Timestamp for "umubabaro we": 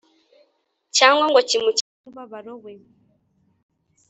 1.99-2.73